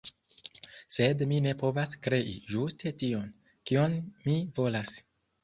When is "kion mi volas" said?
3.73-4.97